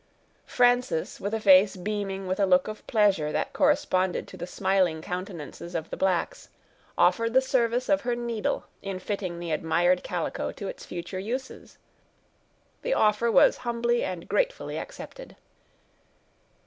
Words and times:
Frances, 0.47 1.19
with 1.21 1.31
a 1.31 1.39
face 1.39 1.75
beaming 1.75 2.25
with 2.25 2.39
a 2.39 2.47
look 2.47 2.67
of 2.67 2.87
pleasure 2.87 3.31
that 3.31 3.53
corresponded 3.53 4.27
to 4.29 4.35
the 4.35 4.47
smiling 4.47 4.99
countenances 4.99 5.75
of 5.75 5.91
the 5.91 5.95
blacks, 5.95 6.49
offered 6.97 7.33
the 7.33 7.39
service 7.39 7.87
of 7.87 8.01
her 8.01 8.15
needle 8.15 8.63
in 8.81 8.97
fitting 8.97 9.37
the 9.37 9.51
admired 9.51 10.01
calico 10.01 10.51
to 10.53 10.67
its 10.67 10.87
future 10.87 11.19
uses. 11.19 11.77
The 12.81 12.95
offer 12.95 13.29
was 13.31 13.57
humbly 13.57 14.03
and 14.03 14.27
gratefully 14.27 14.79
accepted. 14.79 15.35